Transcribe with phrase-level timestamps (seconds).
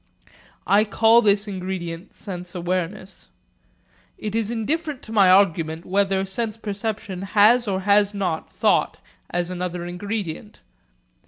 [0.65, 3.29] I call this ingredient sense awareness.
[4.17, 8.97] It is indifferent to my argument whether sense perception has or has not thought
[9.29, 10.61] as another ingredient.